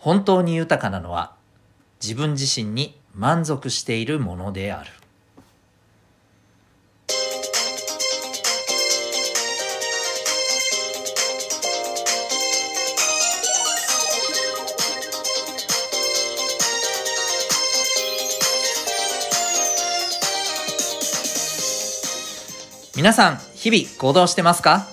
[0.00, 1.34] 本当に豊かなのは
[2.02, 4.90] 自分自身に満足しているものである。
[22.96, 24.86] 皆さん日々行動してますか？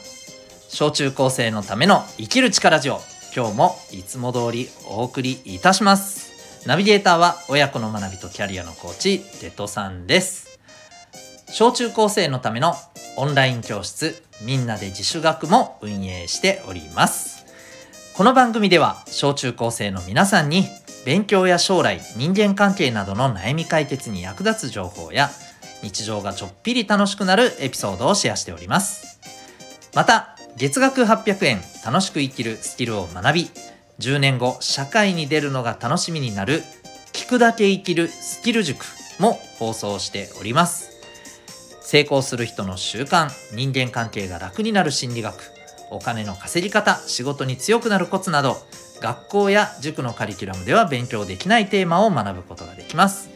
[0.69, 2.99] 小中高生のための生きる力ジオ。
[3.37, 6.65] 今日もいつも通りお送りいたします。
[6.67, 10.59] ナビゲーターは親子の学びとキャリアのコーチテトさんです。
[11.51, 12.73] 小中高生のための
[13.15, 17.45] オンライン教室みんなで自主学も運営しております。
[18.15, 20.65] この番組では小中高生の皆さんに
[21.05, 25.29] 勉強や将来人間関係などの悩み解決に役立つ情報や
[25.83, 29.19] 日常がちょっぴり楽しくなるエピソードをシェアしております。
[29.93, 33.51] また月額800円楽しく生きるスキルを学び
[33.99, 36.63] 10年後社会に出るのが楽しみになる
[37.13, 38.83] 聞くだけ生きるスキル塾
[39.19, 40.97] も放送しております。
[41.81, 45.35] 成功する人の習慣人間関係が楽になる心理学
[45.91, 48.57] お金の稼ぎ方仕事に強くなるコツなど
[48.99, 53.29] 学校や塾のカリキュラムでは勉強できないテーマを学ぶことができます。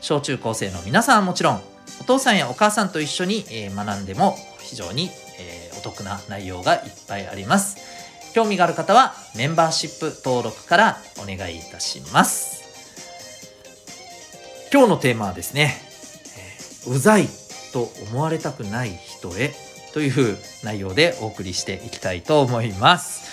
[0.00, 1.60] 小中高生の皆さんはもちろん
[2.00, 5.10] お父さんやお母さんと一緒に学んでも非常に
[5.80, 7.78] お得な内容がいっぱいあります。
[8.34, 12.60] 興味がある方はメンバーシップ登録からお願いいたします。
[14.72, 15.74] 今日のテーマはですね、
[16.86, 17.26] え、うざい
[17.72, 19.52] と思われたくない人へ
[19.92, 23.28] という内容でお送りしていきたいと思います。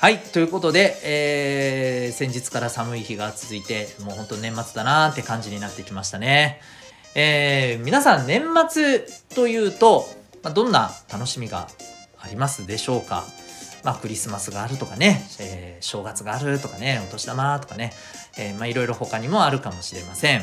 [0.00, 6.60] はいということで、えー、先日から寒い日が続いてもうほんと年末だなーって感じになってきましたね。
[7.14, 10.04] えー、皆さん年末というと
[10.46, 11.66] まあ、どんな楽しみが
[12.20, 13.24] ありますでしょうか？
[13.82, 17.92] まあ、クリスマスがあるとかね、えー、正月があるとかね、お年玉とかね、
[18.38, 20.42] えー、まあいろいろ他にもあるかもしれません。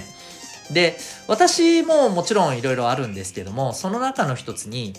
[0.73, 0.97] で、
[1.29, 4.93] 私ももちろんいろいろあるんですけども、その中の一つに、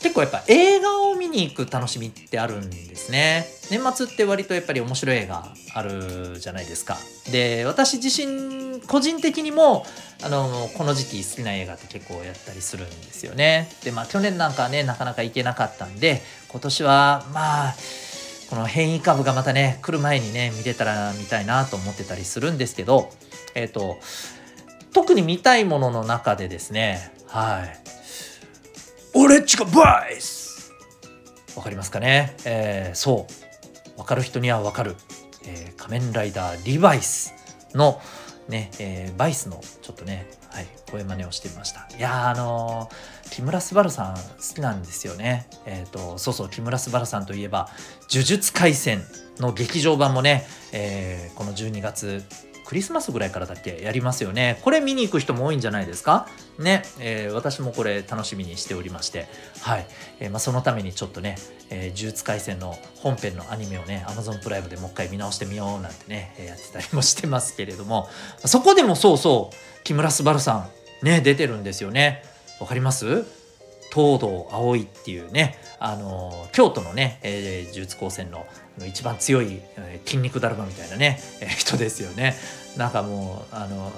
[0.00, 3.46] 結構やっぱ映画を見に行く楽しみってあるんですね。
[3.70, 6.96] 年末って割とやっぱり面白い映画あるじゃないですか。
[7.30, 9.84] で、私自身、個人的にも、
[10.22, 13.68] あの、この時期好きな映画って結構やったりするんですよね。
[13.84, 17.74] で、まあ去年なんかね、なかなか行けなかったんで、今年はまあ、
[18.50, 23.10] この変異株がまたね、来る前にね、見れたら見たいなと思ってたりするんですけど、
[23.54, 23.98] えっ、ー、と、
[24.92, 27.87] 特に見たいものの中でですね、はい。
[29.20, 30.72] 俺っちがバイス
[31.56, 32.36] わかりますかね？
[32.44, 33.26] えー、そ
[33.96, 34.94] うわかる人にはわかる、
[35.44, 37.34] えー、仮面ライダーリバイス
[37.74, 38.00] の
[38.48, 41.88] ね、えー、バイスのちょっとね、はい、声真似をしてみました。
[41.98, 44.20] いやあのー、木村昴さん好
[44.54, 45.48] きなんですよね。
[45.66, 47.68] えっ、ー、と、そうそう、木村昴さんといえば、
[48.08, 49.02] 呪術廻戦
[49.40, 52.22] の劇場版もね、えー、この12月
[52.68, 54.60] クリスマスぐらいからだっけやりますよね。
[54.62, 56.28] これ見に行く人も多いんじゃないですか？
[56.58, 59.26] ね、えー、私もこれ楽しみにしておりまして、
[59.62, 59.86] はい。
[60.20, 61.36] えー、まあ、そのためにちょっとね、
[61.70, 68.06] えー、呪術廻戦の本編のアニメをね、Amazon プライムでもう一回見直してみようなんてね、えやってたりもしてますけれども、
[68.44, 70.68] そこでもそうそう、木村昴さ
[71.02, 72.22] ん、ね、出てるんですよね。
[72.60, 73.24] わかります？
[73.94, 78.46] 東堂葵っていうね、あの京都のね、えー、呪術高専の
[78.86, 82.36] 一番強い、えー、筋肉だるまみたいなね、えー、人ですよね。
[82.76, 83.92] なんかもうあの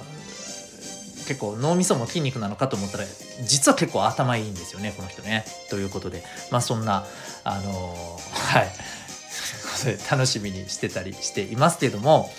[1.27, 3.05] 結構脳みそも筋肉なのかと思ったら
[3.45, 5.45] 実は結構頭いいんですよねこの人ね。
[5.71, 7.05] ということでまあそんな
[7.45, 7.95] あの
[8.33, 8.69] はい
[10.11, 12.33] 楽しみにしてたりしていますけども。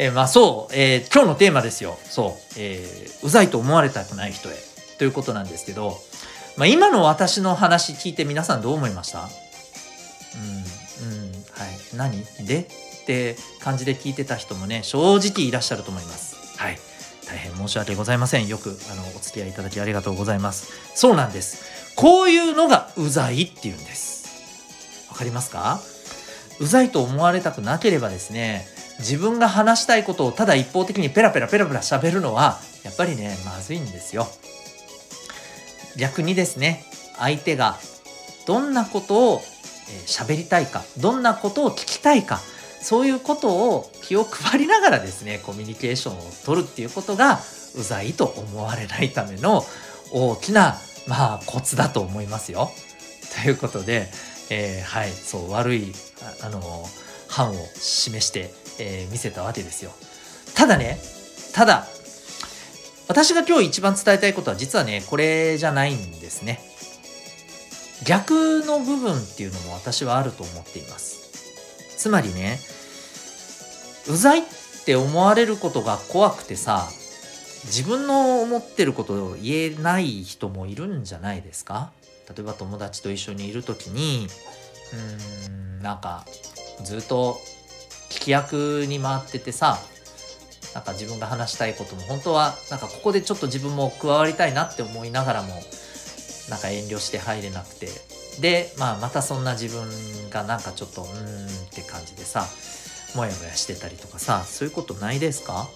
[0.00, 1.98] えー、まあそう、えー、今日のテーマですよ。
[2.04, 4.54] そう、えー、うざいと思われたくない人へ
[4.96, 6.00] ということなんですけど、
[6.58, 9.20] まあ、今の私の話聞いて皆さんどう思いました？
[9.20, 9.30] うん、うん、
[11.52, 11.68] はい。
[11.96, 12.24] 何？
[12.44, 12.62] で？
[12.62, 12.66] っ
[13.06, 16.58] て感じで聞いてた人もね、正直いらっしゃると思います。
[16.58, 16.78] はい。
[17.28, 18.48] 大変申し訳ございません。
[18.48, 20.72] よく、あの、お付き合いいただきありがとうございます。
[20.96, 21.94] そうなんです。
[21.94, 25.06] こういうのがうざいっていうんです。
[25.10, 25.80] わかりますか？
[26.58, 28.66] うざいと思われたくなければですね、
[28.98, 34.26] 自分が話したいことをただ一方的にペラペラペラペラ喋るのは、やっぱりね、まずいんですよ。
[35.98, 36.84] 逆にですね
[37.16, 37.76] 相手が
[38.46, 39.40] どんなことを
[40.06, 42.40] 喋、えー、りたいかどんなことを聞きたいか
[42.80, 47.40] そういうことを気を配りながらですねコミュニケーションを取るっていうことが
[47.76, 49.62] うざいと思われないための
[50.12, 52.70] 大きなまあコツだと思いますよ。
[53.42, 54.08] ということで、
[54.50, 55.92] えー、はいそう悪い
[56.42, 56.60] あ、の
[57.28, 59.90] 範を示して、えー、見せたわけですよ。
[60.54, 60.98] ただね
[61.52, 61.86] ただ
[63.08, 66.60] 私が今日一番伝えたいことは実はね、これじゃないんですね。
[68.06, 71.96] 逆の部分っていうのも私はあると思っています。
[71.96, 72.60] つまりね、
[74.08, 74.42] うざいっ
[74.84, 76.86] て思われることが怖くてさ
[77.64, 81.90] 自分の思ってることを言えない人もいるんじゃないですか？
[82.28, 84.28] 例えば友達と一緒にいる時に
[84.92, 86.24] うーんなんか
[86.84, 87.38] ずっと
[88.10, 89.78] 聞き役に回っててさ
[90.74, 95.48] なんか自分が話したいことも本当はなんかここでちょっと自分も加わりたいなって思いながらも
[96.50, 97.88] なんか遠慮して入れなくて
[98.40, 102.44] で、まあ、またそんな自分がなんかちょっとうーんって感じでさ
[103.16, 105.66] モヤモヤしてたりとかさそういうことないですか？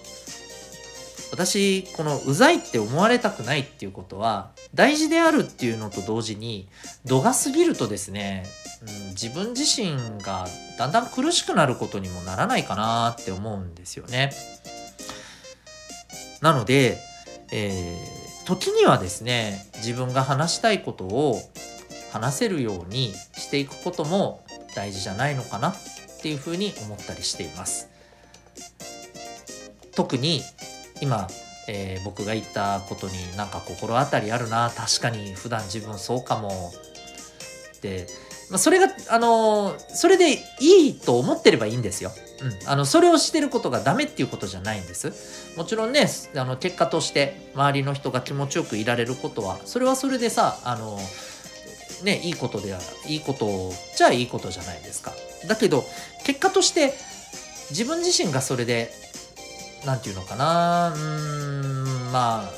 [1.31, 6.69] 私このうざいって思われたくないっていうことは大事であるっていうのと同時に
[7.05, 8.45] 度が過ぎるとですね、
[8.83, 10.45] うん、自分自身が
[10.77, 14.31] だんだん苦しくなることにもならないかなって思うんですよね。
[16.43, 16.99] なので、
[17.53, 21.39] えー、時にはですね自分が話したいことを
[22.11, 24.43] 話せるようにしていくことも
[24.75, 25.75] 大事じゃないのかなっ
[26.21, 27.89] ていうふうに思ったりしています。
[29.95, 30.41] 特に
[30.99, 31.29] 今、
[31.69, 36.73] えー、僕が言ったことになんか心当たりあるな確かに普段自分そうかも
[37.77, 38.07] って
[38.49, 42.11] まあ、それが、あのー、それでいいと思ってればいいんですよ。
[42.41, 45.55] うん、あのそれをしてることがダメっていうことじゃないんです。
[45.55, 50.97] もちろんねあの結果として周りの人が気持ちよくいられることはそれはそれでさあの
[52.03, 55.13] ねいいことではいいことじゃいいことじゃないですか。
[55.47, 55.83] だけど
[56.23, 56.93] 結果として
[57.69, 58.91] 自分自身がそれで
[59.85, 62.51] 何て言うのかなうんまあ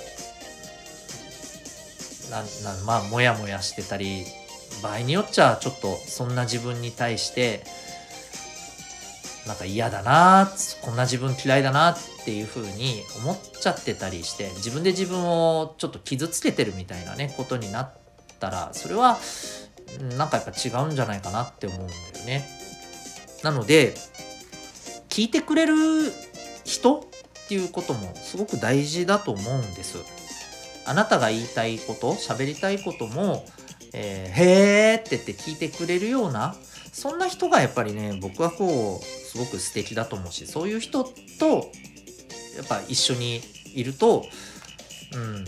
[2.31, 4.25] ななまあモヤモヤしてたり
[4.81, 7.63] 場合によっちゃちょっとそんな自分に対して
[9.47, 10.51] なんか嫌だな
[10.81, 17.93] こんな自分嫌いだなっていう風に思っちゃってたりして自分で自分をちょっと傷つけてるみたいなねことになっ
[18.39, 19.19] たらそれは
[20.17, 22.47] なんかやっぱ違うんじゃないかなって思うんだよね。
[23.43, 23.93] なので
[25.09, 25.75] 聞いてくれる
[26.63, 29.99] 人っていうこともすごく大事だと思うんです。
[30.87, 33.45] あなたが言いたいこと喋りたいことも
[33.93, 36.55] えー、へーって言って聞いてくれるような
[36.91, 41.71] そんな人がやっぱりね僕はこうすごく素敵だと思うしそういう人と
[42.57, 43.41] やっぱ一緒に
[43.73, 44.25] いると
[45.13, 45.45] うん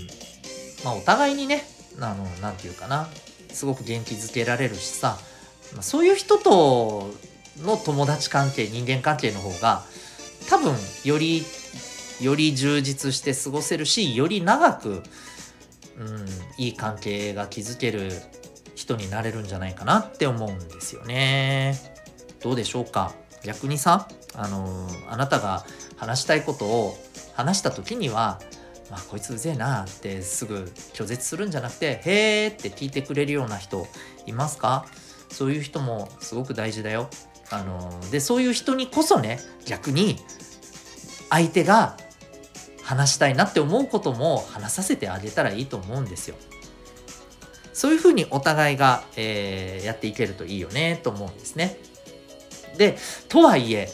[0.84, 1.64] まあお互いにね
[2.00, 3.08] あの何て言うかな
[3.50, 5.18] すごく元気づけられるしさ、
[5.74, 7.12] まあ、そういう人と
[7.62, 9.84] の友達関係人間関係の方が
[10.50, 11.44] 多分より
[12.22, 15.04] より充実して過ごせるしより長く
[16.00, 16.26] うん、
[16.58, 18.12] いい関係が築ける
[18.76, 21.76] 人になれるんじゃないかなって思うんですよね。
[22.42, 23.14] どうでしょうか？
[23.44, 25.66] 逆にさ、あのー、あなたが
[25.96, 26.96] 話したいことを
[27.36, 28.40] 話した時には、
[28.92, 33.88] まあ、こいつうぜえなってすぐ拒絶するんじゃなくて、へーって聞いてくれるような人
[34.26, 34.86] いますか？
[35.30, 37.10] そういう人もすごく大事だよ。
[37.50, 40.18] あのー、で、そういう人にこそね、逆に
[41.30, 41.98] 相手が
[42.88, 46.36] 話したいなって思うことも話させてあげたらいいと思うんですよ。
[47.74, 51.78] そういうふうにお互いが、えー、やっていけるといいよねと思うんですね。
[52.78, 52.98] で、
[53.28, 53.90] とはいえ、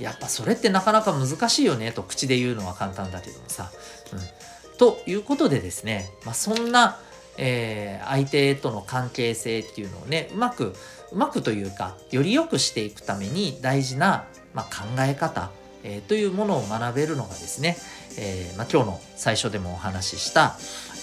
[0.00, 3.70] やっぱそれってなかなか難しいよねと口で言うのは簡単だけどもさ。
[4.12, 6.98] うん、ということでですね、まあ、そんな、
[7.38, 10.74] えー、相手との関係性っていうのをねうまく
[11.12, 15.50] うまくというかより良くしていくために大事な、まあ、考え方、
[15.84, 17.76] えー、というものを学べるのがですね、
[18.18, 20.56] えー、まあ、今日の最初でもお話しした、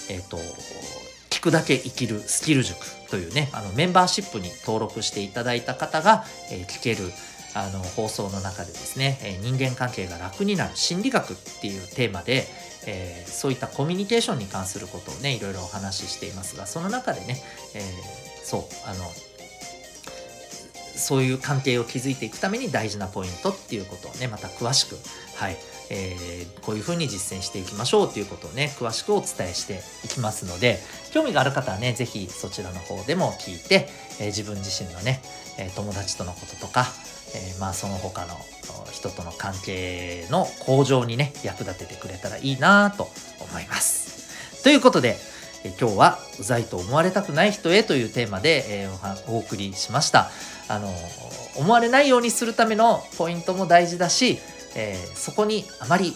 [0.08, 0.38] え、ー、と、
[1.30, 2.78] 聞くだけ生きるスキル塾
[3.10, 7.10] というね、あのメンバーシップに登録していただいた方が、えー、聞ける
[7.54, 12.46] あの放送の中でですね、え人間関係が楽になる心理学っていうテーマで、
[12.86, 17.42] えー、そういったコミュニケーションに関することをねいろいろお話ししていますがその中でね、
[17.74, 19.04] えー、そうあの
[21.00, 24.96] そういう関係を築いていくために大事なポイントっていうことをねまた詳しく
[25.36, 25.56] はい
[25.92, 30.78] えー、こういうふうに実践していきましょうということをね詳しくお伝えしていきますので
[31.12, 33.88] 興味がある方はね是非そちらの方でも聞いて、
[34.20, 35.20] えー、自分自身のね、
[35.58, 36.86] え友達とのこととか、
[37.34, 38.36] えまあその他の
[38.92, 43.08] 人との関係の向上にね役立ててくれたらいいなと
[43.40, 44.62] 思います。
[44.62, 45.16] ということで
[45.64, 48.88] 今日は「うざいと思われたくない人へ」というテーマで、え
[49.28, 50.30] お送りしました。
[50.68, 50.88] あの
[51.56, 54.38] 思われないようにするためのポイントも大事だし
[54.74, 56.14] えー、そこにあまり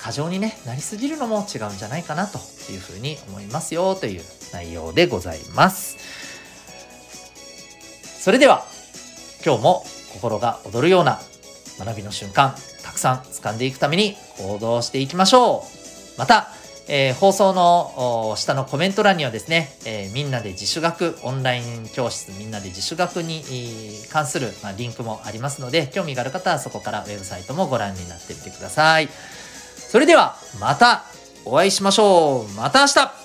[0.00, 2.38] 過剰にねなりすぎるのも違うんじゃないかなと
[2.70, 5.96] いうふうに思いますよという内容でございます
[8.20, 8.64] それでは
[9.44, 11.20] 今日も心が躍るような
[11.78, 15.64] 学びの瞬間たくさん掴んでいくために行動していきましょ
[16.16, 16.48] うまた
[16.86, 23.42] えー、放送の下のコメント欄にはですね、えー、みんなで自主学、オンライン教室、みんなで自主学に
[24.10, 29.08] 関する、まあ、リンクもありますので、興味がある方はそこからウェブサイトもご覧になってみてください。
[29.76, 31.04] それでは、また
[31.44, 32.52] お会いしましょう。
[32.52, 33.23] また明日